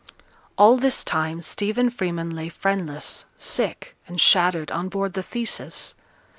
[0.57, 5.93] All this time Stephen Freeman lay friendless, sick, and shattered, on board the Theseus.